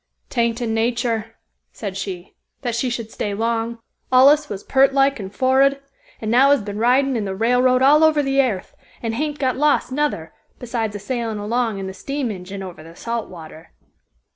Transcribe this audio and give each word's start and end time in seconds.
"'Tain't 0.31 0.59
in 0.61 0.73
natur," 0.73 1.35
said 1.71 1.95
she, 1.95 2.33
"that 2.63 2.73
she 2.73 2.89
should 2.89 3.11
stay 3.11 3.35
long. 3.35 3.77
Allus 4.11 4.49
was 4.49 4.63
peart 4.63 4.93
like 4.95 5.19
and 5.19 5.31
forrud, 5.31 5.79
and 6.19 6.31
now 6.31 6.49
has 6.49 6.63
been 6.63 6.79
ridin' 6.79 7.15
in 7.15 7.25
the 7.25 7.35
railroad 7.35 7.83
all 7.83 8.03
over 8.03 8.23
the 8.23 8.41
airth, 8.41 8.75
and 9.03 9.13
hain't 9.13 9.37
got 9.37 9.57
lost 9.57 9.91
nuther, 9.91 10.33
besides 10.57 10.95
a 10.95 10.99
sailin' 10.99 11.37
along 11.37 11.77
in 11.77 11.85
the 11.85 11.93
steam 11.93 12.31
engine 12.31 12.63
over 12.63 12.81
the 12.81 12.95
salt 12.95 13.29
water." 13.29 13.73